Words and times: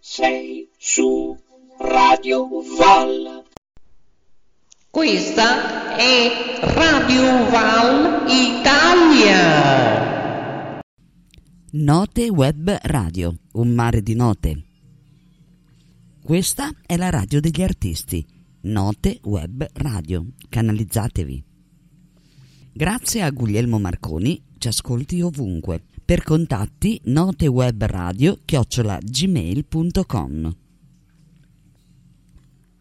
Sei 0.00 0.68
su 0.76 1.34
Radio 1.78 2.46
Val. 2.76 3.42
Questa 4.90 5.96
è 5.96 6.58
Radio 6.74 7.48
Val 7.48 8.26
Italia. 8.28 9.32
Note 11.70 12.28
Web 12.28 12.78
Radio, 12.82 13.34
un 13.52 13.68
mare 13.70 14.02
di 14.02 14.14
note. 14.14 14.62
Questa 16.22 16.70
è 16.84 16.98
la 16.98 17.08
radio 17.08 17.40
degli 17.40 17.62
artisti. 17.62 18.26
Note 18.64 19.20
Web 19.22 19.66
Radio. 19.72 20.26
Canalizzatevi. 20.50 21.52
Grazie 22.76 23.22
a 23.22 23.30
Guglielmo 23.30 23.78
Marconi, 23.78 24.42
ci 24.58 24.66
ascolti 24.66 25.20
ovunque. 25.20 25.80
Per 26.04 26.24
contatti 26.24 27.00
notewebradio 27.04 28.40
chiocciola 28.44 28.98
gmail.com 29.00 30.56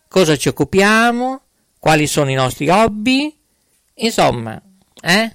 cosa 0.06 0.36
ci 0.36 0.48
occupiamo, 0.48 1.40
quali 1.78 2.06
sono 2.06 2.30
i 2.30 2.34
nostri 2.34 2.68
hobby, 2.68 3.34
insomma, 3.94 4.62
eh? 5.00 5.34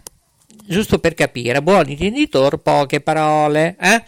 Giusto 0.66 1.00
per 1.00 1.14
capire, 1.14 1.62
buon 1.62 1.90
intenditor, 1.90 2.60
poche 2.60 3.02
parole, 3.02 3.76
eh? 3.80 4.02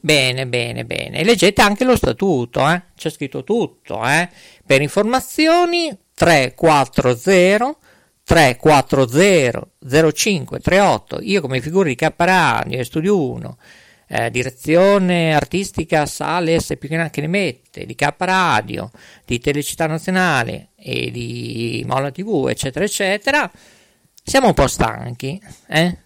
Bene, 0.00 0.46
bene, 0.46 0.84
bene. 0.84 1.24
leggete 1.24 1.62
anche 1.62 1.84
lo 1.84 1.96
statuto, 1.96 2.68
eh? 2.68 2.82
C'è 2.96 3.10
scritto 3.10 3.44
tutto, 3.44 4.04
eh? 4.06 4.28
Per 4.64 4.82
informazioni 4.82 5.96
340 6.14 7.76
340 8.22 9.68
0538 10.12 11.18
io 11.22 11.40
come 11.40 11.60
figura 11.60 11.88
di 11.88 11.94
K 11.96 12.12
Radio 12.16 12.84
Studio 12.84 13.30
1 13.30 13.58
eh, 14.06 14.30
direzione 14.30 15.34
artistica 15.34 16.04
Sales 16.06 16.74
più 16.78 16.88
che 16.88 17.10
ne 17.12 17.26
mette 17.26 17.86
di 17.86 17.94
K 17.94 18.14
Radio 18.18 18.90
di 19.24 19.40
Telecittà 19.40 19.86
Nazionale 19.86 20.68
e 20.76 21.10
di 21.10 21.82
Mola 21.86 22.10
TV 22.10 22.46
eccetera 22.48 22.84
eccetera 22.84 23.50
siamo 24.22 24.48
un 24.48 24.54
po' 24.54 24.68
stanchi 24.68 25.40
eh? 25.68 25.98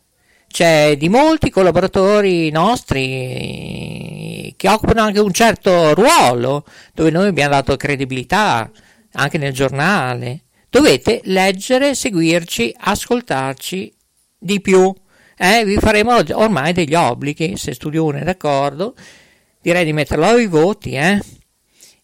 C'è 0.55 0.97
di 0.97 1.09
molti 1.09 1.51
collaboratori 1.51 2.49
nostri 2.53 4.55
che 4.57 4.69
occupano 4.69 5.01
anche 5.01 5.19
un 5.19 5.33
certo 5.33 5.95
ruolo 5.95 6.65
dove 6.93 7.11
noi 7.11 7.27
abbiamo 7.27 7.55
dato 7.55 7.75
credibilità 7.75 8.71
anche 9.15 9.37
nel 9.37 9.53
giornale 9.53 10.43
dovete 10.71 11.23
leggere, 11.25 11.97
seguirci, 11.97 12.73
ascoltarci 12.79 13.93
di 14.39 14.61
più. 14.61 14.95
Eh, 15.37 15.65
vi 15.65 15.77
faremo 15.79 16.21
ormai 16.35 16.73
degli 16.73 16.95
obblighi, 16.95 17.57
se 17.57 17.75
Studio 17.75 18.05
1 18.05 18.19
è 18.19 18.23
d'accordo, 18.23 18.95
direi 19.61 19.85
di 19.85 19.93
metterlo 19.93 20.27
ai 20.27 20.47
voti. 20.47 20.93
Eh. 20.93 21.21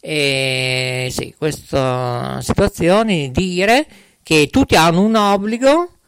E 0.00 1.08
sì, 1.12 1.32
questa 1.38 2.40
situazione 2.42 3.30
di 3.30 3.32
dire 3.52 3.86
che 4.24 4.48
tutti 4.50 4.74
hanno 4.74 5.02
un 5.02 5.14
obbligo, 5.14 5.99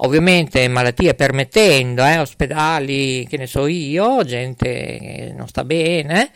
ovviamente 0.00 0.66
malattie 0.68 1.14
permettendo, 1.14 2.04
eh, 2.04 2.18
ospedali, 2.18 3.26
che 3.28 3.36
ne 3.36 3.46
so 3.46 3.66
io, 3.66 4.24
gente 4.24 4.98
che 5.00 5.34
non 5.36 5.48
sta 5.48 5.64
bene, 5.64 6.30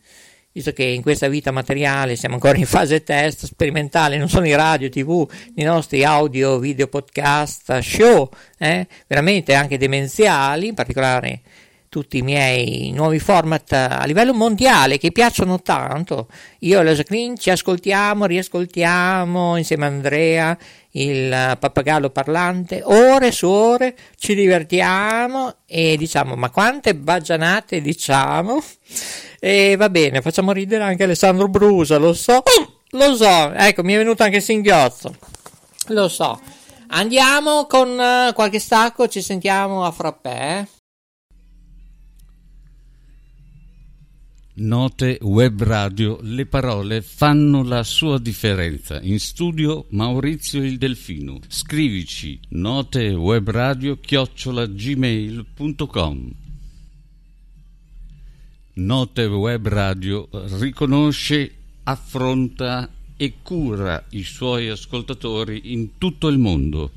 visto 0.52 0.72
che 0.72 0.84
in 0.84 1.02
questa 1.02 1.28
vita 1.28 1.50
materiale 1.50 2.16
siamo 2.16 2.34
ancora 2.34 2.58
in 2.58 2.66
fase 2.66 3.02
test 3.02 3.46
sperimentale, 3.46 4.18
non 4.18 4.28
sono 4.28 4.46
i 4.46 4.54
radio, 4.54 4.88
tv, 4.88 5.28
i 5.54 5.62
nostri 5.62 6.04
audio, 6.04 6.58
video, 6.58 6.86
podcast, 6.86 7.78
show, 7.78 8.28
eh, 8.58 8.86
veramente 9.06 9.54
anche 9.54 9.78
demenziali, 9.78 10.68
in 10.68 10.74
particolare 10.74 11.40
tutti 11.92 12.16
i 12.16 12.22
miei 12.22 12.90
nuovi 12.90 13.18
format 13.18 13.70
a 13.72 14.04
livello 14.06 14.32
mondiale 14.32 14.96
che 14.96 15.12
piacciono 15.12 15.60
tanto. 15.60 16.26
Io 16.60 16.80
e 16.80 16.84
la 16.84 16.94
Jacqueline 16.94 17.36
ci 17.36 17.50
ascoltiamo, 17.50 18.24
riascoltiamo 18.24 19.58
insieme 19.58 19.84
a 19.84 19.88
Andrea 19.88 20.58
il 20.92 21.56
pappagallo 21.58 22.08
parlante, 22.08 22.80
ore 22.82 23.30
su 23.30 23.46
ore 23.46 23.94
ci 24.16 24.34
divertiamo 24.34 25.56
e 25.66 25.98
diciamo 25.98 26.34
ma 26.34 26.48
quante 26.48 26.94
baggianate 26.94 27.82
diciamo 27.82 28.62
e 29.44 29.74
va 29.76 29.90
bene 29.90 30.20
facciamo 30.20 30.52
ridere 30.52 30.84
anche 30.84 31.02
Alessandro 31.02 31.48
Brusa 31.48 31.96
lo 31.96 32.12
so 32.12 32.44
lo 32.90 33.16
so 33.16 33.52
ecco 33.52 33.82
mi 33.82 33.94
è 33.94 33.96
venuto 33.96 34.22
anche 34.22 34.36
il 34.36 34.42
singhiozzo 34.42 35.12
Lo 35.88 36.08
so. 36.08 36.40
Andiamo 36.88 37.66
con 37.66 37.90
uh, 37.90 38.32
qualche 38.34 38.60
stacco, 38.60 39.08
ci 39.08 39.20
sentiamo 39.20 39.84
a 39.84 39.90
frappè. 39.90 40.60
Eh? 40.60 40.68
Note 44.54 45.16
web 45.22 45.62
radio, 45.62 46.18
le 46.20 46.44
parole 46.46 47.00
fanno 47.00 47.62
la 47.64 47.82
sua 47.82 48.18
differenza. 48.18 49.00
In 49.00 49.18
studio 49.18 49.86
Maurizio 49.90 50.62
il 50.62 50.76
Delfino. 50.78 51.38
Scrivici 51.48 52.38
notewebradio 52.50 53.98
chiocciolagmail.com 53.98 56.41
Note 58.74 59.26
web 59.26 59.68
radio 59.68 60.26
riconosce, 60.58 61.52
affronta 61.82 62.88
e 63.18 63.34
cura 63.42 64.02
i 64.12 64.22
suoi 64.22 64.70
ascoltatori 64.70 65.74
in 65.74 65.98
tutto 65.98 66.28
il 66.28 66.38
mondo. 66.38 66.90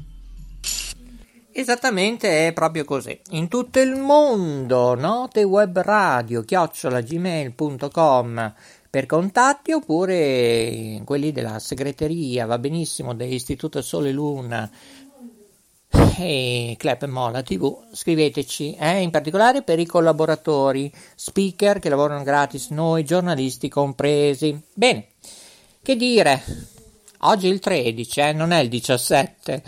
Esattamente 1.51 2.47
è 2.47 2.53
proprio 2.53 2.85
così. 2.85 3.19
In 3.31 3.49
tutto 3.49 3.81
il 3.81 3.97
mondo, 3.97 4.95
note 4.95 5.43
web 5.43 5.77
radio, 5.79 6.43
chiocciolagmail.com 6.43 8.53
per 8.89 9.05
contatti 9.05 9.73
oppure 9.73 11.01
quelli 11.03 11.33
della 11.33 11.59
segreteria, 11.59 12.45
va 12.45 12.57
benissimo, 12.57 13.13
dell'Istituto 13.13 13.81
Sole 13.81 14.13
Luna 14.13 14.71
e 16.17 16.75
Club 16.77 17.05
Mola 17.05 17.41
TV, 17.41 17.85
scriveteci, 17.91 18.75
eh, 18.75 19.01
in 19.01 19.11
particolare 19.11 19.61
per 19.61 19.79
i 19.79 19.85
collaboratori, 19.85 20.91
speaker 21.15 21.79
che 21.79 21.89
lavorano 21.89 22.23
gratis, 22.23 22.69
noi 22.69 23.03
giornalisti 23.03 23.69
compresi. 23.69 24.59
Bene, 24.73 25.07
che 25.81 25.95
dire? 25.95 26.41
Oggi 27.19 27.47
è 27.47 27.51
il 27.51 27.59
13, 27.59 28.19
eh, 28.19 28.33
non 28.33 28.51
è 28.51 28.59
il 28.59 28.69
17, 28.69 29.63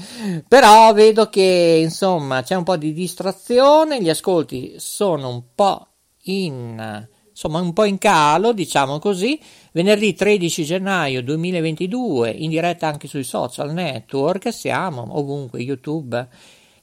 però 0.47 0.93
vedo 0.93 1.29
che 1.29 1.79
insomma 1.81 2.43
c'è 2.43 2.55
un 2.55 2.63
po' 2.63 2.77
di 2.77 2.93
distrazione, 2.93 4.01
gli 4.01 4.09
ascolti 4.09 4.75
sono 4.77 5.29
un 5.29 5.43
po' 5.55 5.87
in, 6.23 7.07
insomma, 7.37 7.61
un 7.61 7.71
po' 7.71 7.85
in 7.85 7.99
calo, 7.99 8.51
diciamo 8.51 8.97
così. 8.97 9.39
Venerdì 9.71 10.15
13 10.15 10.63
gennaio 10.63 11.21
2022, 11.21 12.31
in 12.31 12.49
diretta 12.49 12.87
anche 12.87 13.07
sui 13.07 13.23
social 13.23 13.71
network, 13.73 14.51
siamo 14.51 15.07
ovunque, 15.19 15.61
YouTube, 15.61 16.27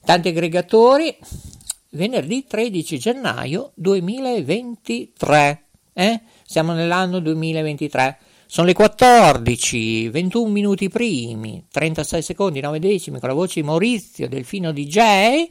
tanti 0.05 0.29
aggregatori. 0.29 1.15
Venerdì 1.89 2.45
13 2.47 2.97
gennaio 2.97 3.71
2023, 3.75 5.63
eh? 5.93 6.21
Siamo 6.45 6.71
nell'anno 6.73 7.19
2023. 7.19 8.17
Sono 8.47 8.67
le 8.67 8.73
14, 8.73 10.09
21 10.09 10.49
minuti 10.49 10.87
primi, 10.87 11.65
36 11.69 12.21
secondi, 12.21 12.61
9 12.61 12.79
decimi 12.79 13.19
con 13.19 13.29
la 13.29 13.35
voce 13.35 13.59
di 13.59 13.65
Maurizio 13.65 14.29
Delfino 14.29 14.71
DJ. 14.71 15.47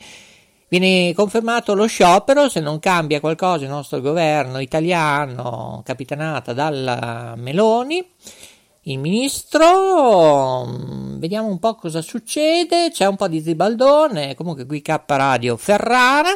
Viene 0.68 1.12
confermato 1.14 1.74
lo 1.74 1.86
sciopero 1.86 2.48
se 2.48 2.60
non 2.60 2.78
cambia 2.80 3.20
qualcosa 3.20 3.64
il 3.64 3.70
nostro 3.70 4.00
governo 4.00 4.58
italiano 4.58 5.82
capitanata 5.84 6.52
dalla 6.52 7.34
Meloni. 7.36 8.04
Il 8.86 8.98
ministro, 8.98 10.66
vediamo 11.16 11.48
un 11.48 11.58
po' 11.58 11.74
cosa 11.74 12.02
succede, 12.02 12.90
c'è 12.90 13.06
un 13.06 13.16
po' 13.16 13.28
di 13.28 13.40
zibaldone, 13.40 14.34
comunque 14.34 14.66
qui 14.66 14.82
K 14.82 15.00
Radio 15.06 15.56
Ferrara, 15.56 16.28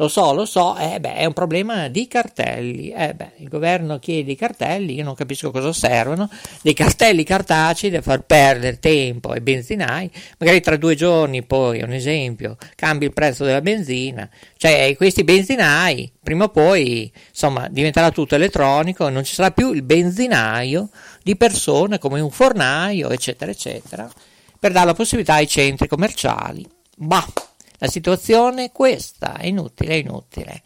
lo 0.00 0.08
so, 0.08 0.32
lo 0.32 0.46
so, 0.46 0.78
eh 0.78 0.98
beh, 0.98 1.16
è 1.16 1.26
un 1.26 1.34
problema 1.34 1.88
di 1.88 2.08
cartelli. 2.08 2.88
Eh 2.88 3.12
beh, 3.12 3.32
il 3.36 3.48
governo 3.48 3.98
chiede 3.98 4.32
i 4.32 4.36
cartelli, 4.36 4.94
io 4.94 5.04
non 5.04 5.14
capisco 5.14 5.50
cosa 5.50 5.74
servono, 5.74 6.30
dei 6.62 6.72
cartelli 6.72 7.22
cartacei 7.22 7.90
da 7.90 8.00
far 8.00 8.22
perdere 8.22 8.78
tempo 8.78 9.28
ai 9.28 9.42
benzinai, 9.42 10.10
magari 10.38 10.62
tra 10.62 10.76
due 10.76 10.94
giorni 10.94 11.42
poi, 11.42 11.82
un 11.82 11.92
esempio, 11.92 12.56
cambi 12.76 13.04
il 13.04 13.12
prezzo 13.12 13.44
della 13.44 13.60
benzina, 13.60 14.26
cioè 14.56 14.94
questi 14.96 15.22
benzinai, 15.22 16.10
prima 16.22 16.44
o 16.44 16.48
poi, 16.48 17.12
insomma, 17.28 17.68
diventerà 17.68 18.10
tutto 18.10 18.36
elettronico, 18.36 19.10
non 19.10 19.22
ci 19.24 19.34
sarà 19.34 19.50
più 19.50 19.70
il 19.74 19.82
benzinaio 19.82 20.88
di 21.22 21.36
persone 21.36 21.98
come 21.98 22.20
un 22.20 22.30
fornaio, 22.30 23.10
eccetera, 23.10 23.50
eccetera, 23.50 24.10
per 24.58 24.72
dare 24.72 24.86
la 24.86 24.94
possibilità 24.94 25.34
ai 25.34 25.46
centri 25.46 25.86
commerciali. 25.88 26.66
Bah! 26.96 27.49
La 27.80 27.88
situazione 27.88 28.64
è 28.64 28.72
questa, 28.72 29.38
è 29.38 29.46
inutile, 29.46 29.94
è 29.94 29.96
inutile. 29.96 30.62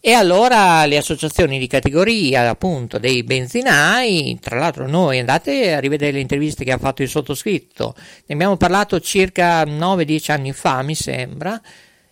E 0.00 0.12
allora 0.12 0.84
le 0.86 0.96
associazioni 0.96 1.60
di 1.60 1.68
categoria, 1.68 2.48
appunto, 2.48 2.98
dei 2.98 3.22
benzinai, 3.22 4.36
tra 4.40 4.58
l'altro 4.58 4.88
noi 4.88 5.20
andate 5.20 5.74
a 5.74 5.78
rivedere 5.78 6.12
le 6.12 6.20
interviste 6.20 6.64
che 6.64 6.72
ha 6.72 6.78
fatto 6.78 7.02
il 7.02 7.08
sottoscritto, 7.08 7.94
ne 8.26 8.34
abbiamo 8.34 8.56
parlato 8.56 8.98
circa 8.98 9.62
9-10 9.64 10.32
anni 10.32 10.52
fa, 10.52 10.82
mi 10.82 10.96
sembra, 10.96 11.60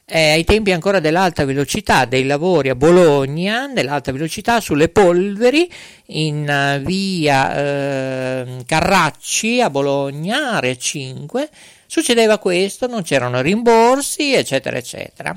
eh, 0.07 0.31
ai 0.31 0.45
tempi 0.45 0.71
ancora 0.71 1.01
dell'alta 1.01 1.45
velocità, 1.45 2.05
dei 2.05 2.27
lavori 2.27 2.69
a 2.69 2.77
Bologna, 2.77 3.69
dell'alta 3.73 4.13
velocità 4.13 4.61
sulle 4.61 4.89
polveri 4.89 5.69
in 6.07 6.47
uh, 6.49 6.85
via 6.85 8.45
uh, 8.45 8.63
Carracci 8.67 9.61
a 9.61 9.71
Bologna, 9.71 10.53
area 10.53 10.77
5, 10.77 11.49
Succedeva 11.95 12.39
questo, 12.39 12.89
non 12.89 13.03
c'erano 13.03 13.41
rimborsi, 13.41 14.35
eccetera, 14.35 14.77
eccetera. 14.77 15.33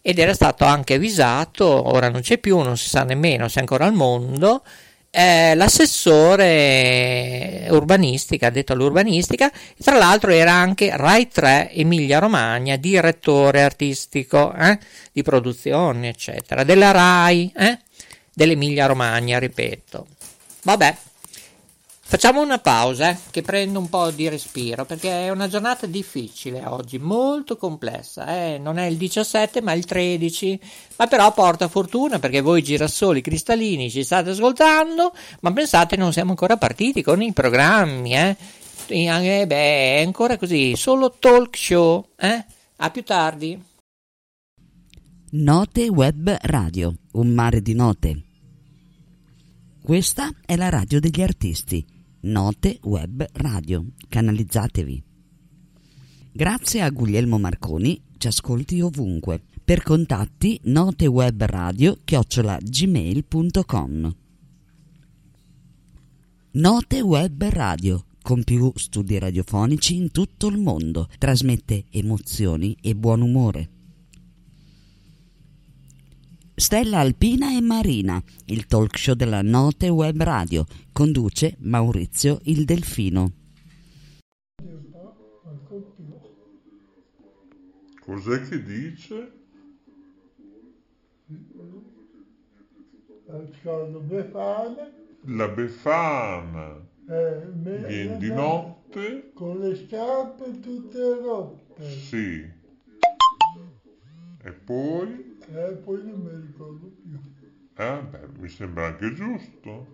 Ed 0.00 0.20
era 0.20 0.34
stato 0.34 0.64
anche 0.64 0.94
avvisato, 0.94 1.66
ora 1.66 2.08
non 2.08 2.20
c'è 2.20 2.38
più, 2.38 2.60
non 2.60 2.76
si 2.76 2.88
sa 2.88 3.02
nemmeno 3.02 3.48
se 3.48 3.56
è 3.56 3.62
ancora 3.62 3.86
al 3.86 3.92
mondo, 3.92 4.62
eh, 5.10 5.56
l'assessore 5.56 6.46
urbanistica, 7.70 8.50
detto 8.50 8.72
all'urbanistica, 8.72 9.50
tra 9.82 9.98
l'altro 9.98 10.30
era 10.30 10.52
anche 10.52 10.96
Rai 10.96 11.26
3 11.26 11.72
Emilia 11.72 12.20
Romagna, 12.20 12.76
direttore 12.76 13.64
artistico 13.64 14.54
eh, 14.54 14.78
di 15.10 15.24
produzione, 15.24 16.10
eccetera, 16.10 16.62
della 16.62 16.92
Rai, 16.92 17.52
eh, 17.52 17.80
dell'Emilia 18.32 18.86
Romagna, 18.86 19.40
ripeto. 19.40 20.06
Vabbè, 20.62 20.96
Facciamo 22.08 22.40
una 22.40 22.60
pausa 22.60 23.10
eh, 23.10 23.18
che 23.32 23.42
prendo 23.42 23.80
un 23.80 23.88
po' 23.88 24.12
di 24.12 24.28
respiro 24.28 24.84
perché 24.84 25.24
è 25.24 25.30
una 25.30 25.48
giornata 25.48 25.86
difficile 25.86 26.64
oggi, 26.64 26.98
molto 26.98 27.56
complessa. 27.56 28.28
Eh? 28.28 28.58
Non 28.58 28.78
è 28.78 28.86
il 28.86 28.96
17 28.96 29.60
ma 29.60 29.72
il 29.72 29.84
13, 29.84 30.60
ma 30.98 31.08
però 31.08 31.34
porta 31.34 31.66
fortuna 31.66 32.20
perché 32.20 32.42
voi 32.42 32.62
girasoli 32.62 33.20
cristallini 33.20 33.90
ci 33.90 34.04
state 34.04 34.30
ascoltando, 34.30 35.12
ma 35.40 35.52
pensate 35.52 35.96
non 35.96 36.12
siamo 36.12 36.30
ancora 36.30 36.56
partiti 36.56 37.02
con 37.02 37.20
i 37.22 37.32
programmi. 37.32 38.14
Eh? 38.14 38.36
Eh, 38.86 39.44
beh, 39.44 39.96
è 39.96 40.02
ancora 40.04 40.38
così, 40.38 40.76
solo 40.76 41.10
talk 41.10 41.56
show. 41.56 42.10
Eh? 42.14 42.44
A 42.76 42.90
più 42.90 43.02
tardi. 43.02 43.60
Note 45.30 45.88
Web 45.88 46.36
Radio, 46.42 46.94
un 47.14 47.30
mare 47.30 47.60
di 47.60 47.74
note. 47.74 48.22
Questa 49.82 50.30
è 50.46 50.54
la 50.54 50.68
radio 50.68 51.00
degli 51.00 51.20
artisti 51.20 51.94
Note 52.26 52.80
Web 52.82 53.24
Radio. 53.34 53.86
Canalizzatevi. 54.08 55.00
Grazie 56.32 56.80
a 56.82 56.90
Guglielmo 56.90 57.38
Marconi, 57.38 58.02
ci 58.18 58.26
ascolti 58.26 58.80
ovunque. 58.80 59.42
Per 59.62 59.84
contatti 59.84 60.58
note 60.64 61.06
web 61.06 61.40
radio 61.44 61.96
chiocciola 62.02 62.58
gmail.com 62.60 64.16
Note 66.50 67.00
Web 67.00 67.44
Radio 67.44 68.04
con 68.20 68.42
più 68.42 68.72
studi 68.74 69.20
radiofonici 69.20 69.94
in 69.94 70.10
tutto 70.10 70.48
il 70.48 70.58
mondo. 70.58 71.08
Trasmette 71.18 71.84
emozioni 71.90 72.76
e 72.80 72.96
buon 72.96 73.20
umore. 73.20 73.75
Stella 76.58 77.00
Alpina 77.00 77.54
e 77.54 77.60
Marina, 77.60 78.18
il 78.46 78.66
talk 78.66 78.96
show 78.96 79.14
della 79.14 79.42
Note 79.42 79.90
Web 79.90 80.22
Radio, 80.22 80.64
conduce 80.90 81.54
Maurizio 81.58 82.38
il 82.44 82.64
Delfino. 82.64 83.32
Cos'è 88.00 88.40
che 88.48 88.62
dice? 88.62 89.32
La 95.24 95.48
Befana. 95.48 96.88
Eh, 97.06 97.50
Viene 97.52 98.16
di 98.16 98.32
notte? 98.32 99.30
Con 99.34 99.58
le 99.58 99.76
scarpe 99.76 100.58
tutte 100.60 101.18
rotte. 101.20 101.90
Sì. 101.90 102.50
E 104.42 104.52
poi? 104.52 105.25
Eh, 105.48 105.72
poi 105.84 106.02
non 106.04 106.20
mi 106.20 106.30
ricordo 106.46 106.86
più. 107.02 107.18
Eh, 107.78 108.02
beh, 108.10 108.26
mi 108.38 108.48
sembra 108.48 108.86
anche 108.86 109.12
giusto. 109.14 109.86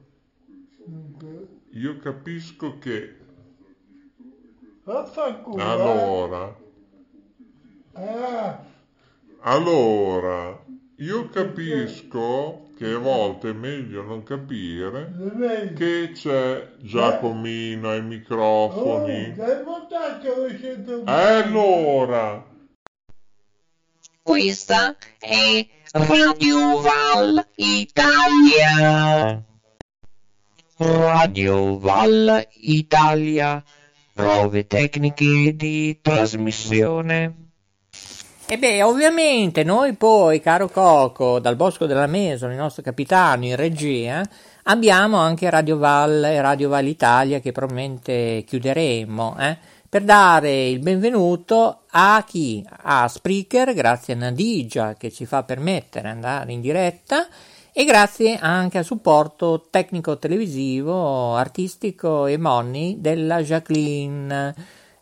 Dunque, 0.87 1.49
Io 1.75 1.97
capisco 1.99 2.79
che 2.79 3.17
vaffanculo. 4.85 5.59
eh. 5.59 5.63
allora, 5.63 6.57
Ah, 7.95 8.59
allora, 9.45 10.59
io 10.97 11.29
capisco 11.29 12.71
che 12.75 12.87
che 12.87 12.93
a 12.95 12.99
volte 12.99 13.51
è 13.51 13.53
meglio 13.53 14.03
non 14.03 14.23
capire 14.23 15.73
che 15.77 16.11
c'è 16.13 16.73
Giacomino 16.81 17.91
ai 17.91 17.99
Oh, 17.99 18.03
microfoni. 18.09 19.33
dai 19.35 19.63
votato 19.65 20.29
lo 20.35 20.49
sento 20.59 21.03
E 21.05 21.13
allora, 21.43 22.45
Questa 24.25 24.95
è 25.19 25.67
Radio 25.91 26.81
Val 26.81 27.45
Italia. 27.57 29.43
Radio 30.77 31.79
Val 31.81 32.47
Italia. 32.61 33.61
Prove 34.15 34.69
tecniche 34.69 35.57
di 35.57 35.99
trasmissione. 36.01 37.35
E 38.47 38.59
beh, 38.59 38.85
ovviamente 38.85 39.65
noi 39.65 39.95
poi, 39.95 40.41
caro 40.41 40.69
Coco, 40.69 41.41
dal 41.41 41.57
Bosco 41.57 41.87
della 41.87 42.07
Meso, 42.07 42.47
il 42.47 42.55
nostro 42.55 42.85
capitano 42.85 43.45
in 43.47 43.57
regia, 43.57 44.23
abbiamo 44.65 45.17
anche 45.17 45.51
Radio 45.51 45.79
Val 45.79 46.23
e 46.23 46.41
Radio 46.41 46.69
Val 46.69 46.87
Italia 46.87 47.41
che 47.41 47.51
probabilmente 47.51 48.45
chiuderemo, 48.47 49.37
eh, 49.41 49.59
per 49.93 50.05
dare 50.05 50.69
il 50.69 50.79
benvenuto 50.79 51.81
a 51.91 52.25
chi? 52.27 52.67
A 52.67 53.07
Spreaker, 53.07 53.75
grazie 53.75 54.15
a 54.15 54.17
Nadigia 54.17 54.95
che 54.95 55.13
ci 55.13 55.27
fa 55.27 55.43
permettere 55.43 56.09
di 56.09 56.15
andare 56.15 56.53
in 56.53 56.63
diretta 56.63 57.29
e 57.71 57.85
grazie 57.85 58.39
anche 58.39 58.79
al 58.79 58.87
supporto 58.87 59.67
tecnico 59.69 60.17
televisivo, 60.17 61.35
artistico 61.35 62.25
e 62.25 62.39
money 62.39 63.03
della 63.03 63.43
Jacqueline. 63.43 64.55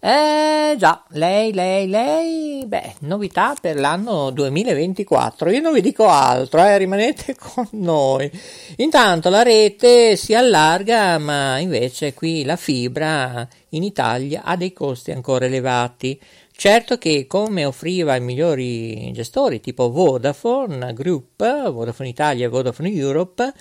Eh 0.02 0.76
già, 0.78 1.04
lei, 1.10 1.52
lei, 1.52 1.86
lei, 1.86 2.64
beh, 2.66 2.94
novità 3.00 3.54
per 3.60 3.78
l'anno 3.78 4.30
2024. 4.30 5.50
Io 5.50 5.60
non 5.60 5.74
vi 5.74 5.82
dico 5.82 6.08
altro, 6.08 6.64
eh, 6.64 6.78
rimanete 6.78 7.36
con 7.38 7.68
noi. 7.72 8.30
Intanto 8.76 9.28
la 9.28 9.42
rete 9.42 10.16
si 10.16 10.34
allarga, 10.34 11.18
ma 11.18 11.58
invece 11.58 12.14
qui 12.14 12.44
la 12.44 12.56
fibra 12.56 13.46
in 13.70 13.82
Italia 13.82 14.42
ha 14.44 14.56
dei 14.56 14.72
costi 14.72 15.10
ancora 15.10 15.44
elevati. 15.44 16.18
Certo 16.50 16.96
che 16.96 17.26
come 17.26 17.66
offriva 17.66 18.16
i 18.16 18.20
migliori 18.22 19.12
gestori 19.12 19.60
tipo 19.60 19.90
Vodafone 19.90 20.94
Group, 20.94 21.70
Vodafone 21.70 22.08
Italia 22.08 22.46
e 22.46 22.48
Vodafone 22.48 22.90
Europe, 22.90 23.52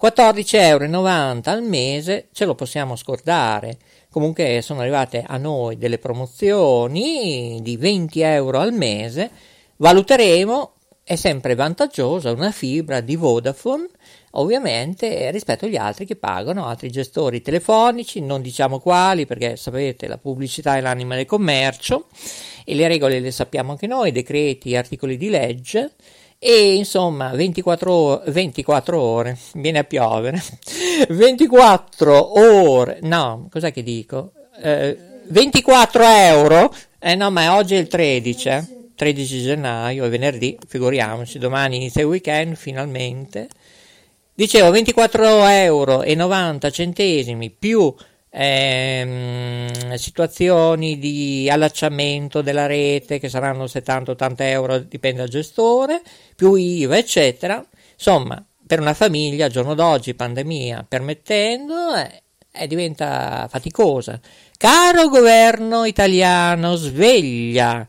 14,90 0.00 0.54
euro 0.54 1.40
al 1.42 1.62
mese 1.64 2.28
ce 2.32 2.44
lo 2.44 2.54
possiamo 2.54 2.94
scordare. 2.94 3.78
Comunque 4.10 4.60
sono 4.62 4.80
arrivate 4.80 5.22
a 5.26 5.36
noi 5.36 5.76
delle 5.76 5.98
promozioni 5.98 7.60
di 7.62 7.76
20 7.76 8.20
euro 8.20 8.58
al 8.58 8.72
mese. 8.72 9.30
Valuteremo, 9.76 10.72
è 11.04 11.14
sempre 11.14 11.54
vantaggiosa 11.54 12.32
una 12.32 12.50
fibra 12.50 13.00
di 13.00 13.16
Vodafone, 13.16 13.86
ovviamente 14.32 15.30
rispetto 15.30 15.66
agli 15.66 15.76
altri 15.76 16.06
che 16.06 16.16
pagano 16.16 16.66
altri 16.66 16.90
gestori 16.90 17.42
telefonici, 17.42 18.20
non 18.20 18.40
diciamo 18.40 18.78
quali 18.78 19.26
perché 19.26 19.56
sapete 19.56 20.06
la 20.06 20.18
pubblicità 20.18 20.76
è 20.76 20.80
l'anima 20.80 21.14
del 21.14 21.26
commercio 21.26 22.06
e 22.64 22.74
le 22.74 22.88
regole 22.88 23.20
le 23.20 23.30
sappiamo 23.30 23.72
anche 23.72 23.86
noi, 23.86 24.10
decreti, 24.10 24.74
articoli 24.74 25.16
di 25.16 25.28
legge 25.28 25.92
e 26.38 26.74
insomma 26.74 27.30
24 27.30 27.92
ore, 27.92 28.30
24 28.30 29.00
ore, 29.00 29.36
viene 29.54 29.80
a 29.80 29.84
piovere, 29.84 30.42
24 31.10 32.38
ore, 32.40 32.98
no, 33.02 33.48
cos'è 33.50 33.72
che 33.72 33.82
dico? 33.82 34.32
Eh, 34.62 34.96
24 35.28 36.04
euro, 36.04 36.74
eh 36.98 37.14
no 37.14 37.30
ma 37.30 37.56
oggi 37.56 37.74
è 37.74 37.78
il 37.78 37.88
13, 37.88 38.48
eh? 38.48 38.66
13 38.94 39.42
gennaio, 39.42 40.04
è 40.04 40.08
venerdì, 40.08 40.58
figuriamoci, 40.66 41.38
domani 41.38 41.76
inizia 41.76 42.02
il 42.02 42.08
weekend 42.08 42.56
finalmente. 42.56 43.48
Dicevo 44.34 44.70
24 44.70 45.46
euro 45.46 46.02
e 46.02 46.14
90 46.14 46.70
centesimi 46.70 47.50
più 47.50 47.92
ehm, 48.30 49.94
situazioni 49.94 50.98
di 50.98 51.48
allacciamento 51.50 52.42
della 52.42 52.66
rete 52.66 53.18
che 53.18 53.28
saranno 53.28 53.64
70-80 53.64 54.34
euro, 54.38 54.78
dipende 54.78 55.20
dal 55.20 55.28
gestore, 55.28 56.02
più 56.36 56.54
IVA, 56.54 56.96
eccetera. 56.98 57.64
Insomma, 57.92 58.44
per 58.66 58.80
una 58.80 58.94
famiglia 58.94 59.46
al 59.46 59.50
giorno 59.50 59.74
d'oggi, 59.74 60.14
pandemia 60.14 60.84
permettendo, 60.88 61.94
eh, 61.94 62.22
eh, 62.52 62.66
diventa 62.66 63.46
faticosa. 63.48 64.20
Caro 64.56 65.08
governo 65.08 65.84
italiano, 65.84 66.74
sveglia! 66.74 67.86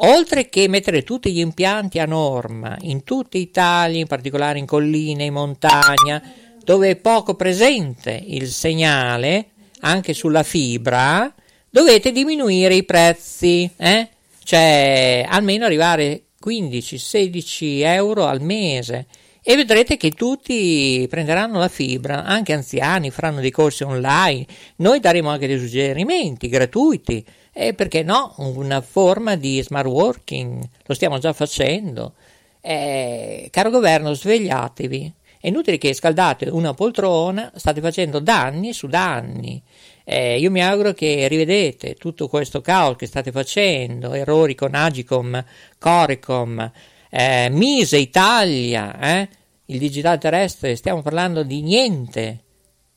Oltre 0.00 0.50
che 0.50 0.68
mettere 0.68 1.04
tutti 1.04 1.32
gli 1.32 1.38
impianti 1.38 1.98
a 2.00 2.04
norma 2.04 2.76
in 2.80 3.02
tutta 3.02 3.38
Italia, 3.38 3.98
in 3.98 4.06
particolare 4.06 4.58
in 4.58 4.66
colline, 4.66 5.24
in 5.24 5.32
montagna, 5.32 6.22
dove 6.62 6.90
è 6.90 6.96
poco 6.96 7.34
presente 7.34 8.10
il 8.26 8.48
segnale, 8.48 9.52
anche 9.86 10.12
sulla 10.14 10.42
fibra, 10.42 11.32
dovete 11.70 12.12
diminuire 12.12 12.74
i 12.74 12.84
prezzi, 12.84 13.70
eh? 13.76 14.08
cioè 14.42 15.24
almeno 15.28 15.64
arrivare 15.64 16.22
15-16 16.44 17.82
euro 17.84 18.26
al 18.26 18.40
mese 18.40 19.06
e 19.42 19.54
vedrete 19.54 19.96
che 19.96 20.10
tutti 20.10 21.06
prenderanno 21.08 21.60
la 21.60 21.68
fibra, 21.68 22.24
anche 22.24 22.52
anziani 22.52 23.10
faranno 23.10 23.40
dei 23.40 23.52
corsi 23.52 23.84
online, 23.84 24.44
noi 24.76 24.98
daremo 24.98 25.30
anche 25.30 25.46
dei 25.46 25.58
suggerimenti 25.58 26.48
gratuiti 26.48 27.24
e 27.52 27.72
perché 27.72 28.02
no, 28.02 28.34
una 28.38 28.80
forma 28.80 29.36
di 29.36 29.62
smart 29.62 29.86
working, 29.86 30.68
lo 30.84 30.94
stiamo 30.94 31.18
già 31.18 31.32
facendo. 31.32 32.14
Eh, 32.60 33.48
caro 33.52 33.70
governo, 33.70 34.12
svegliatevi. 34.14 35.12
È 35.46 35.50
inutile 35.50 35.78
che 35.78 35.94
scaldate 35.94 36.48
una 36.48 36.74
poltrona, 36.74 37.52
state 37.54 37.80
facendo 37.80 38.18
danni 38.18 38.72
su 38.72 38.88
danni. 38.88 39.62
Eh, 40.02 40.40
io 40.40 40.50
mi 40.50 40.60
auguro 40.60 40.92
che 40.92 41.28
rivedete 41.28 41.94
tutto 41.94 42.26
questo 42.26 42.60
caos 42.60 42.96
che 42.96 43.06
state 43.06 43.30
facendo, 43.30 44.12
errori 44.12 44.56
con 44.56 44.74
Agicom, 44.74 45.44
Corecom, 45.78 46.72
eh, 47.08 47.48
Mise 47.52 47.96
Italia, 47.96 48.98
eh? 48.98 49.28
il 49.66 49.78
digitale 49.78 50.18
terrestre, 50.18 50.74
stiamo 50.74 51.00
parlando 51.00 51.44
di 51.44 51.62
niente, 51.62 52.42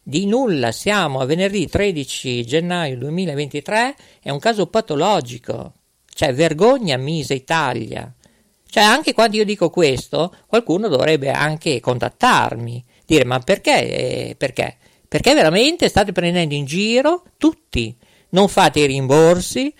di 0.02 0.26
nulla. 0.26 0.72
Siamo 0.72 1.20
a 1.20 1.26
venerdì 1.26 1.68
13 1.68 2.44
gennaio 2.48 2.98
2023, 2.98 3.96
è 4.24 4.32
un 4.32 4.40
caso 4.40 4.66
patologico, 4.66 5.74
cioè 6.12 6.34
vergogna 6.34 6.98
Mise 6.98 7.36
Italia. 7.36 8.12
Cioè, 8.70 8.84
anche 8.84 9.14
quando 9.14 9.38
io 9.38 9.46
dico 9.46 9.70
questo, 9.70 10.34
qualcuno 10.46 10.88
dovrebbe 10.88 11.32
anche 11.32 11.80
contattarmi, 11.80 12.84
dire 13.06 13.26
ma 13.26 13.40
perché? 13.40 14.30
Eh, 14.30 14.36
perché? 14.38 14.78
Perché 15.08 15.34
veramente 15.34 15.90
state 15.90 16.12
prendendo 16.12 16.54
in 16.54 16.66
giro 16.66 17.24
tutti, 17.38 17.96
non 18.30 18.48
fate 18.48 18.82
i 18.82 18.86
rimborsi, 18.86 19.74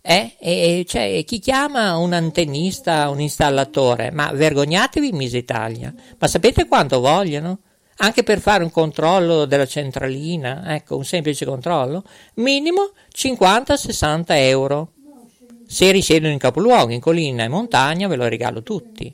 eh? 0.00 0.36
e, 0.38 0.84
cioè, 0.86 1.24
chi 1.26 1.40
chiama 1.40 1.96
un 1.96 2.12
antennista, 2.12 3.08
un 3.08 3.20
installatore? 3.20 4.12
Ma 4.12 4.30
vergognatevi, 4.32 5.10
Mise 5.10 5.38
Italia. 5.38 5.92
Ma 6.16 6.28
sapete 6.28 6.66
quanto 6.66 7.00
vogliono? 7.00 7.58
Anche 7.96 8.22
per 8.22 8.38
fare 8.38 8.62
un 8.62 8.70
controllo 8.70 9.46
della 9.46 9.66
centralina, 9.66 10.72
ecco, 10.76 10.96
un 10.96 11.04
semplice 11.04 11.44
controllo, 11.44 12.04
minimo 12.34 12.92
50-60 13.12 14.24
euro. 14.28 14.92
Se 15.66 15.90
risiedono 15.90 16.32
in 16.32 16.38
capoluogo, 16.38 16.92
in 16.92 17.00
collina 17.00 17.42
e 17.42 17.48
montagna, 17.48 18.08
ve 18.08 18.16
lo 18.16 18.28
regalo 18.28 18.62
tutti. 18.62 19.12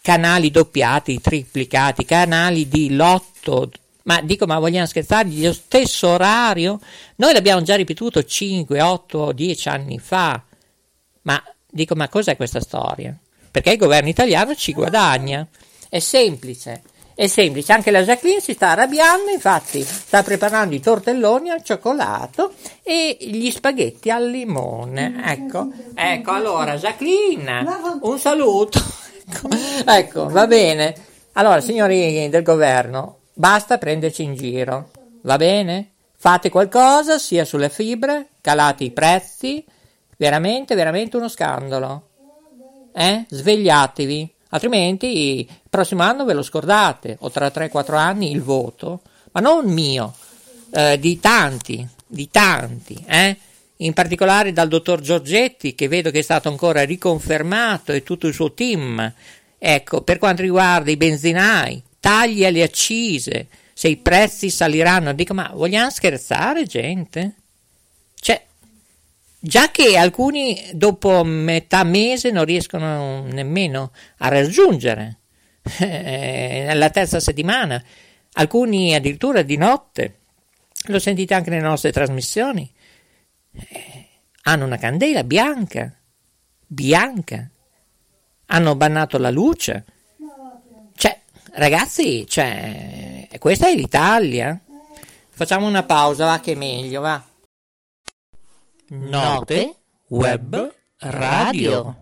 Canali 0.00 0.50
doppiati, 0.50 1.20
triplicati, 1.20 2.04
canali 2.04 2.68
di 2.68 2.94
lotto. 2.94 3.70
Ma 4.04 4.22
dico, 4.22 4.46
ma 4.46 4.58
vogliamo 4.58 4.86
scherzare? 4.86 5.28
Lo 5.30 5.52
stesso 5.52 6.08
orario? 6.08 6.80
Noi 7.16 7.32
l'abbiamo 7.32 7.62
già 7.62 7.74
ripetuto 7.74 8.24
5, 8.24 8.80
8, 8.80 9.32
10 9.32 9.68
anni 9.68 9.98
fa. 9.98 10.42
Ma 11.22 11.42
dico, 11.70 11.94
ma 11.94 12.08
cos'è 12.08 12.36
questa 12.36 12.60
storia? 12.60 13.14
Perché 13.50 13.72
il 13.72 13.78
governo 13.78 14.08
italiano 14.08 14.54
ci 14.54 14.72
guadagna. 14.72 15.46
È 15.88 15.98
semplice. 15.98 16.82
È 17.18 17.26
semplice, 17.26 17.72
anche 17.72 17.90
la 17.90 18.04
Jacqueline 18.04 18.40
si 18.40 18.52
sta 18.52 18.68
arrabbiando, 18.68 19.32
infatti 19.32 19.82
sta 19.82 20.22
preparando 20.22 20.76
i 20.76 20.80
tortelloni 20.80 21.50
al 21.50 21.64
cioccolato 21.64 22.52
e 22.84 23.16
gli 23.18 23.50
spaghetti 23.50 24.08
al 24.08 24.30
limone. 24.30 25.20
Ecco, 25.24 25.68
ecco 25.96 26.30
allora 26.30 26.76
Jacqueline, 26.76 27.66
un 28.02 28.18
saluto. 28.20 28.78
Ecco, 29.26 29.48
ecco, 29.84 30.28
va 30.28 30.46
bene. 30.46 30.94
Allora, 31.32 31.60
signori 31.60 32.28
del 32.28 32.44
governo, 32.44 33.22
basta 33.32 33.78
prenderci 33.78 34.22
in 34.22 34.36
giro, 34.36 34.90
va 35.22 35.36
bene? 35.36 35.90
Fate 36.14 36.50
qualcosa, 36.50 37.18
sia 37.18 37.44
sulle 37.44 37.68
fibre, 37.68 38.28
calate 38.40 38.84
i 38.84 38.92
prezzi, 38.92 39.64
veramente, 40.16 40.76
veramente 40.76 41.16
uno 41.16 41.26
scandalo. 41.26 42.10
Eh? 42.94 43.24
Svegliatevi. 43.28 44.36
Altrimenti 44.50 45.38
il 45.40 45.46
prossimo 45.68 46.02
anno 46.02 46.24
ve 46.24 46.34
lo 46.34 46.42
scordate, 46.42 47.16
o 47.20 47.30
tra 47.30 47.48
3-4 47.48 47.94
anni 47.96 48.30
il 48.30 48.42
voto, 48.42 49.02
ma 49.32 49.40
non 49.40 49.66
mio, 49.66 50.14
eh, 50.70 50.98
di 50.98 51.20
tanti, 51.20 51.86
di 52.06 52.30
tanti, 52.30 53.04
eh? 53.06 53.36
in 53.80 53.92
particolare 53.92 54.52
dal 54.52 54.68
dottor 54.68 55.00
Giorgetti, 55.00 55.74
che 55.74 55.88
vedo 55.88 56.10
che 56.10 56.20
è 56.20 56.22
stato 56.22 56.48
ancora 56.48 56.82
riconfermato, 56.84 57.92
e 57.92 58.02
tutto 58.02 58.26
il 58.26 58.34
suo 58.34 58.52
team, 58.52 59.12
Ecco, 59.58 60.02
per 60.02 60.18
quanto 60.18 60.42
riguarda 60.42 60.90
i 60.90 60.96
benzinai, 60.96 61.82
tagli 61.98 62.44
alle 62.44 62.62
accise, 62.62 63.48
se 63.72 63.88
i 63.88 63.96
prezzi 63.96 64.50
saliranno, 64.50 65.12
dico, 65.12 65.34
ma 65.34 65.50
vogliamo 65.52 65.90
scherzare, 65.90 66.64
gente? 66.64 67.34
Già 69.40 69.70
che 69.70 69.96
alcuni 69.96 70.70
dopo 70.72 71.22
metà 71.22 71.84
mese 71.84 72.32
non 72.32 72.44
riescono 72.44 73.22
nemmeno 73.22 73.92
a 74.18 74.28
raggiungere 74.28 75.18
eh, 75.78 76.70
la 76.74 76.90
terza 76.90 77.20
settimana, 77.20 77.82
alcuni 78.32 78.94
addirittura 78.94 79.42
di 79.42 79.56
notte, 79.56 80.18
lo 80.86 80.98
sentite 80.98 81.34
anche 81.34 81.50
nelle 81.50 81.62
nostre 81.62 81.92
trasmissioni, 81.92 82.68
eh, 83.52 84.06
hanno 84.42 84.64
una 84.64 84.76
candela 84.76 85.22
bianca, 85.22 85.94
bianca, 86.66 87.48
hanno 88.46 88.74
bannato 88.74 89.18
la 89.18 89.30
luce. 89.30 89.84
Cioè, 90.96 91.20
ragazzi, 91.52 92.26
cioè, 92.26 93.28
questa 93.38 93.68
è 93.68 93.74
l'Italia. 93.74 94.58
Facciamo 95.30 95.66
una 95.66 95.84
pausa, 95.84 96.24
va 96.26 96.40
che 96.40 96.52
è 96.52 96.56
meglio, 96.56 97.00
va. 97.02 97.27
Note 98.90 99.76
Web 100.08 100.74
Radio. 101.00 101.96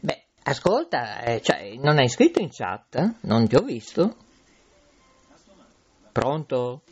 Beh, 0.00 0.24
ascolta, 0.42 1.22
eh, 1.22 1.40
cioè, 1.40 1.74
non 1.78 1.96
hai 1.96 2.10
scritto 2.10 2.38
in 2.40 2.50
chat? 2.50 3.14
Non 3.22 3.48
ti 3.48 3.54
ho 3.56 3.62
visto? 3.62 4.30
Pronto? 6.12 6.82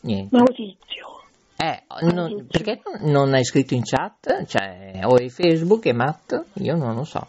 Niente. 0.00 0.36
Maurizio, 0.36 1.22
Eh, 1.56 1.82
non- 2.12 2.46
perché 2.50 2.82
non, 3.00 3.32
hai 3.32 3.44
scritto 3.44 3.74
in 3.74 3.82
chat? 3.82 4.44
Cioè, 4.46 5.00
o 5.04 5.16
è 5.16 5.28
Facebook 5.28 5.86
e 5.86 5.92
Matt? 5.92 6.44
Io 6.54 6.76
non 6.76 6.94
lo 6.94 7.04
so. 7.04 7.26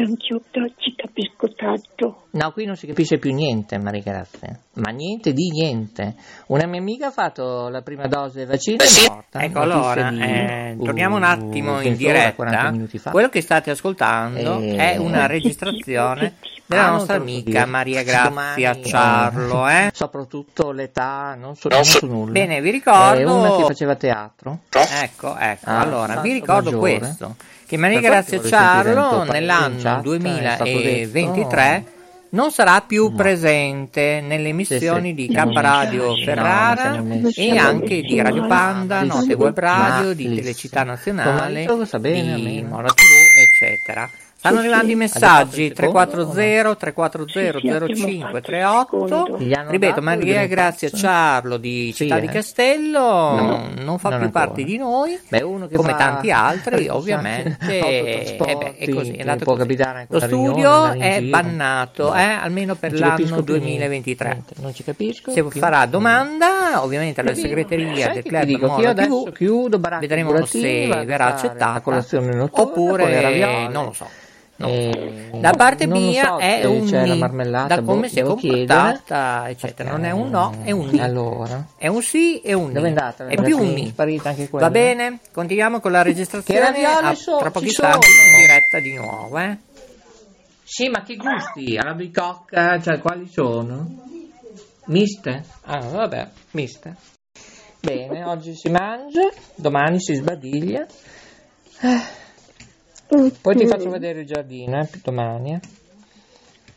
Anch'io 0.00 0.40
ci 0.78 0.94
capisco 0.96 1.52
tanto. 1.54 2.22
No, 2.30 2.50
qui 2.52 2.64
non 2.64 2.76
si 2.76 2.86
capisce 2.86 3.18
più 3.18 3.34
niente, 3.34 3.76
Maria 3.78 4.00
Grazia. 4.02 4.58
Ma 4.74 4.90
niente 4.90 5.32
di 5.34 5.50
niente. 5.50 6.14
Una 6.46 6.66
mia 6.66 6.80
amica 6.80 7.08
ha 7.08 7.10
fatto 7.10 7.68
la 7.68 7.82
prima 7.82 8.06
dose 8.06 8.38
del 8.38 8.46
vaccino 8.46 8.82
e 8.82 8.86
è 8.86 9.08
morta. 9.10 9.40
Ecco, 9.42 9.60
allora, 9.60 10.10
di, 10.10 10.20
eh, 10.22 10.74
uh, 10.78 10.84
torniamo 10.84 11.16
un 11.16 11.24
attimo 11.24 11.76
in 11.82 11.96
20 11.96 12.06
ore, 12.06 12.32
40 12.34 12.44
diretta. 12.44 12.70
minuti 12.70 12.98
fa. 12.98 13.10
Quello 13.10 13.28
che 13.28 13.40
state 13.42 13.70
ascoltando 13.70 14.58
Eh, 14.60 14.76
è 14.76 14.96
una 14.96 15.26
registrazione 15.26 16.34
della 16.64 16.86
Ah, 16.86 16.90
nostra 16.92 17.16
amica. 17.16 17.66
Maria 17.66 18.02
Grazia 18.02 18.28
Domani, 18.72 18.84
Ciarlo, 18.84 19.68
eh. 19.68 19.90
Soprattutto 19.92 20.70
l'età, 20.72 21.34
non 21.38 21.54
so, 21.54 21.68
non 21.68 21.84
so 21.84 22.06
nulla. 22.06 22.32
Bene, 22.32 22.62
vi 22.62 22.70
ricordo... 22.70 23.20
È 23.20 23.24
una 23.24 23.56
che 23.56 23.62
faceva 23.64 23.94
teatro. 23.94 24.60
Ecco, 24.70 25.36
ecco, 25.36 25.68
Ah, 25.68 25.80
allora 25.80 26.20
vi 26.22 26.32
ricordo 26.32 26.70
maggiore. 26.70 26.98
questo, 26.98 27.36
che 27.72 27.78
Maria 27.78 28.00
Grazia 28.00 28.42
Ciarlo 28.42 29.22
nell'anno 29.22 29.78
chat, 29.80 30.04
è 30.04 30.54
stato 30.54 30.70
2023 30.70 31.84
non 32.30 32.50
sarà 32.50 32.82
più 32.82 33.14
presente 33.14 34.20
nelle 34.20 34.48
emissioni 34.48 35.14
Sì, 35.16 35.22
sì. 35.22 35.26
di 35.26 35.34
K 35.34 35.48
Radio 35.54 36.08
No, 36.08 36.16
Ferrara 36.16 37.00
messi 37.00 37.48
e 37.48 37.56
anche 37.56 38.02
di 38.02 38.20
Radio 38.20 38.46
Panda, 38.46 39.02
Note. 39.04 39.32
Web 39.32 39.58
Radio, 39.58 40.12
di 40.14 40.54
Tuo 40.70 40.84
Nazionale, 40.84 41.64
di. 41.64 42.62
Mora 42.68 42.88
TV, 42.88 43.04
eccetera. 43.40 44.10
Stanno 44.42 44.58
arrivando 44.58 44.90
i 44.90 44.96
messaggi 44.96 45.72
340 45.72 46.74
340 46.74 47.60
0538. 47.94 49.36
Gli 49.38 49.52
hanno 49.52 49.70
Ripeto, 49.70 49.90
dato 49.92 50.02
Maria 50.02 50.46
Grazia? 50.46 50.90
Ciarlo 50.90 51.58
di 51.58 51.92
Sì, 51.94 52.02
Città 52.02 52.18
di 52.18 52.26
eh? 52.26 52.30
Castello 52.30 52.98
No, 53.00 53.68
non 53.78 53.98
fa 54.00 54.08
non 54.08 54.18
più 54.18 54.26
ancora. 54.26 54.30
parte 54.30 54.64
di 54.64 54.76
noi, 54.78 55.16
Beh, 55.28 55.42
uno 55.42 55.68
che 55.68 55.76
come 55.76 55.90
fa 55.90 55.96
tanti 55.96 56.32
altri, 56.32 56.88
ovviamente. 56.90 57.56
autotrasporti, 57.78 58.50
eh 58.52 58.56
beh, 58.56 58.76
è 58.78 58.88
così, 58.90 59.12
è 59.12 59.36
può 59.36 59.44
così. 59.52 59.58
capitare 59.58 60.06
Lo 60.08 60.18
riunione, 60.18 60.56
studio 60.56 60.92
è 61.06 61.22
bannato, 61.22 62.08
No. 62.08 62.16
eh, 62.18 62.22
almeno 62.22 62.74
per 62.74 62.98
l'anno 62.98 63.14
più 63.14 63.24
niente, 63.26 63.42
2023. 63.44 64.28
niente, 64.28 64.54
Non 64.60 64.74
ci 64.74 64.82
capisco. 64.82 65.30
Se 65.30 65.44
più 65.44 65.60
farà 65.60 65.86
domanda, 65.86 66.82
ovviamente 66.82 67.20
alla 67.20 67.34
segreteria 67.34 68.08
del 68.08 68.24
club 68.24 68.42
dico 68.42 68.66
Mola 68.66 68.90
adesso 68.90 69.22
TV 69.22 69.32
chiudo 69.32 69.78
vedremo 70.00 70.44
se 70.46 70.88
verrà 71.06 71.26
accettata 71.26 71.80
oppure 72.50 73.68
non 73.70 73.84
lo 73.84 73.92
so. 73.92 74.08
Eh, 74.56 75.30
Da 75.40 75.52
parte 75.52 75.86
mia 75.86 76.24
so 76.24 76.36
è 76.38 76.64
un 76.64 76.86
c'è 76.86 77.04
la 77.04 77.14
marmellata, 77.16 77.76
da 77.76 77.82
come 77.82 78.02
boh, 78.02 78.08
si 78.08 78.20
è 78.20 78.22
comportata, 78.22 79.48
eccetera. 79.48 79.90
Non 79.90 80.04
è 80.04 80.10
un 80.12 80.28
no, 80.30 80.54
è 80.62 80.70
un 80.70 80.88
ni. 80.88 81.00
Allora, 81.00 81.66
È 81.76 81.88
un 81.88 82.02
sì 82.02 82.40
e 82.40 82.52
un 82.52 82.72
dove 82.72 82.86
è 82.86 82.90
andata? 82.90 83.26
È 83.26 83.42
più 83.42 83.58
un 83.58 83.72
ni. 83.72 83.92
Va 84.50 84.70
bene, 84.70 85.18
continuiamo 85.32 85.80
con 85.80 85.90
la 85.90 86.02
registrazione. 86.02 86.84
A- 86.84 87.14
so- 87.14 87.38
tra 87.38 87.50
pochi 87.50 87.66
istanti 87.66 88.06
in 88.06 88.40
diretta 88.40 88.78
di 88.78 88.94
nuovo, 88.94 89.38
eh. 89.38 89.58
Sì, 90.62 90.88
ma 90.88 91.02
che 91.02 91.16
gusti? 91.16 91.76
Alla 91.76 91.94
bicocca, 91.94 92.80
cioè 92.80 92.98
quali 93.00 93.28
sono? 93.28 94.00
Miste? 94.86 95.44
Ah, 95.62 95.78
vabbè, 95.80 96.28
miste. 96.52 96.96
Bene, 97.80 98.24
oggi 98.24 98.54
si 98.54 98.68
mangia, 98.68 99.28
domani 99.56 100.00
si 100.00 100.14
sbadiglia. 100.14 100.86
Eh, 101.80 102.00
Poi 103.40 103.56
ti 103.56 103.66
faccio 103.66 103.90
vedere 103.90 104.20
il 104.20 104.26
giardino, 104.26 104.80
eh, 104.80 104.88
domani. 105.02 105.52
eh. 105.54 105.60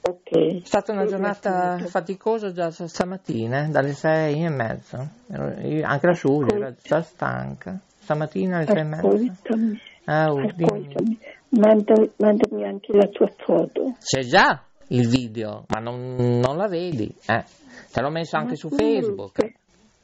Ok. 0.08 0.62
È 0.62 0.66
stata 0.66 0.92
una 0.92 1.06
giornata 1.06 1.78
faticosa 1.80 2.52
già 2.52 2.70
stamattina, 2.72 3.66
eh, 3.66 3.70
dalle 3.70 3.94
sei 3.94 4.44
e 4.44 4.50
mezza. 4.50 5.10
Ero- 5.32 5.60
io- 5.62 5.86
anche 5.86 6.06
la 6.08 6.14
Giulia 6.14 6.56
era 6.58 6.74
già 6.84 7.02
stanca. 7.02 7.80
Stamattina 8.00 8.58
alle 8.58 8.66
sei 8.66 8.80
e 8.80 8.84
mezza. 8.84 9.08
Ascoltami, 9.08 9.80
Ah, 10.08 10.32
oh, 10.32 10.40
ascoltami. 10.42 11.20
Manda- 11.50 12.08
mandami 12.18 12.64
anche 12.66 12.94
la 12.94 13.08
tua 13.08 13.32
foto. 13.38 13.96
C'è 14.00 14.22
già 14.22 14.62
il 14.90 15.08
video, 15.08 15.64
ma 15.70 15.80
non, 15.80 16.16
non 16.16 16.58
la 16.58 16.68
vedi. 16.68 17.12
Eh. 17.26 17.44
Te 17.92 18.02
l'ho 18.02 18.10
messo 18.10 18.36
anche 18.36 18.52
Ma 18.52 18.56
su 18.58 18.70
Facebook. 18.70 19.52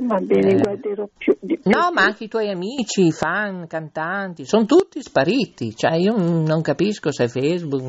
Va 0.00 0.20
bene, 0.20 0.52
Eh. 0.52 0.60
guarderò 0.60 1.08
più 1.16 1.36
di 1.40 1.58
più. 1.58 1.70
No, 1.70 1.90
ma 1.92 2.04
anche 2.04 2.24
i 2.24 2.28
tuoi 2.28 2.50
amici, 2.50 3.10
fan, 3.10 3.66
cantanti, 3.66 4.44
sono 4.44 4.64
tutti 4.64 5.02
spariti. 5.02 5.74
Cioè, 5.74 5.96
io 5.96 6.14
non 6.16 6.60
capisco 6.62 7.10
se 7.10 7.26
Facebook, 7.28 7.82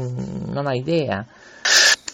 non 0.47 0.65
ho 0.65 0.71
idea. 0.73 1.25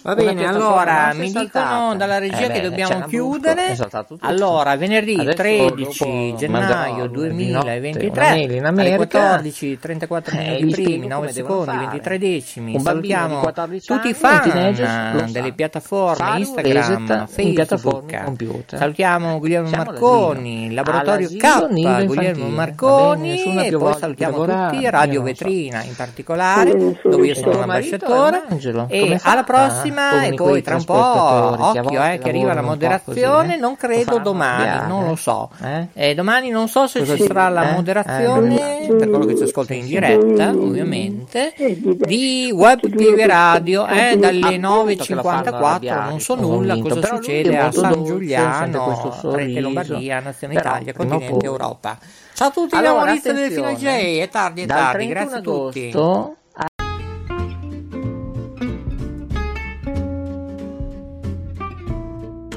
Va 0.06 0.14
bene, 0.14 0.46
allora 0.46 1.14
mi 1.16 1.32
dicono 1.32 1.96
dalla 1.96 2.20
regia 2.20 2.42
Eh 2.42 2.48
che 2.52 2.62
beh, 2.62 2.70
dobbiamo 2.70 3.08
chiudere. 3.08 3.76
Allora, 4.20 4.76
venerdì 4.78 5.16
Adesso, 5.18 5.34
13 5.36 6.04
dopo, 6.06 6.36
gennaio 6.38 6.78
manderò 6.78 7.08
2023 7.08 8.10
una 8.12 8.30
mail 8.30 8.52
in 8.52 8.58
alle 8.58 8.68
America. 8.68 9.20
14, 9.20 9.80
34 9.80 10.36
Eh, 10.36 10.38
minuti 10.38 10.72
primi, 10.74 10.74
spiego 10.74 11.08
9 11.08 11.16
come 11.16 11.32
devono 11.32 11.54
secondi, 11.54 11.72
fare. 11.72 11.86
23 11.88 12.18
decimi. 12.20 12.80
Salutiamo 12.80 13.36
di 13.36 13.42
14 13.42 13.88
tutti 13.88 14.08
i 14.10 14.14
fan 14.14 15.32
delle 15.32 15.54
piattaforme 15.54 16.38
Instagram, 16.38 17.26
Facebook. 17.26 18.24
computer. 18.24 18.78
Salutiamo 18.78 19.40
Guglielmo 19.40 19.70
Marconi. 19.72 20.72
Laboratorio 20.72 21.30
K, 21.36 22.06
Guglielmo 22.06 22.48
Marconi 22.50 23.42
bene, 23.44 23.66
e 23.66 23.72
poi 23.76 23.94
salutiamo 23.98 24.46
tutti 24.46 24.88
Radio. 24.88 25.24
Vetrina 25.24 25.82
in 25.82 25.96
particolare, 25.96 27.00
dove 27.02 27.26
io 27.26 27.34
sono 27.34 27.58
l'ambasciatore. 27.58 28.44
E 28.90 29.20
alla 29.24 29.42
prossima 29.42 29.94
Ah, 29.98 30.26
e 30.26 30.34
poi 30.34 30.62
tra 30.62 30.76
un 30.76 30.84
po', 30.84 30.94
occhio 30.94 32.04
eh, 32.04 32.20
che 32.20 32.30
arriva 32.30 32.54
la 32.54 32.62
moderazione, 32.62 33.48
così, 33.48 33.54
eh. 33.54 33.58
non 33.58 33.76
credo 33.76 34.20
domani, 34.24 34.64
arrabbiare, 34.66 34.88
non 34.88 35.06
lo 35.06 35.14
eh. 35.14 35.18
so. 35.18 35.50
Eh? 35.64 35.88
Eh, 35.94 36.16
domani 36.16 36.50
non 36.50 36.68
so 36.68 36.88
se 36.88 37.00
Cosa 37.00 37.16
ci 37.16 37.24
sarà 37.24 37.50
la 37.50 37.70
eh? 37.70 37.74
moderazione, 37.74 38.86
per 38.88 39.10
quello 39.10 39.26
che 39.26 39.38
ci 39.38 39.44
ascolta 39.44 39.74
in 39.74 39.86
diretta, 39.86 40.50
ovviamente, 40.50 41.54
di 41.56 42.52
Web 42.54 42.80
TV 42.80 43.26
Radio, 43.26 43.88
eh, 43.88 44.18
dalle 44.18 44.60
che 44.96 45.16
lo 45.16 45.22
fanno 45.22 45.42
9.54, 45.44 45.54
arrabbiare, 45.54 46.10
non 46.10 46.20
so 46.20 46.36
nulla 46.36 46.78
cosa 46.78 47.02
succede 47.02 47.58
a 47.58 47.72
San 47.72 48.04
Giuliano. 48.04 49.20
Rete 49.22 49.60
Lombardia, 49.60 50.20
Nazione 50.20 50.54
Italia, 50.54 50.94
prima 50.94 51.16
Continente 51.16 51.46
Europa. 51.46 51.98
Ciao 52.34 52.50
a 52.50 52.52
tutti 52.52 52.76
Allora, 52.76 52.94
da 52.94 53.06
Maurizio 53.06 53.34
del 53.34 53.52
Fino 53.52 53.72
J, 53.72 53.86
è 53.86 54.30
tardi, 54.30 54.64
è 54.64 54.66
tardi, 54.66 55.08
31 55.08 55.10
grazie 55.10 55.38
a 55.38 55.42
tutti. 55.42 55.92